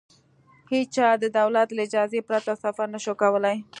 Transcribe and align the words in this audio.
هېچا 0.71 1.07
د 1.21 1.25
دولت 1.39 1.67
له 1.73 1.81
اجازې 1.87 2.19
پرته 2.29 2.53
سفر 2.63 2.87
نه 2.93 2.99
شوای 3.05 3.17
کولای. 3.23 3.57